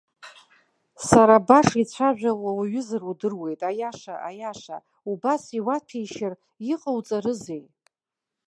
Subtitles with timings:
[1.07, 4.77] Сара баша ицәажәауа уаҩызар удыруеит, аиаша, аиаша,
[5.11, 6.33] убас иуаҭәеишьар
[6.73, 7.63] иҟауҵарызеи?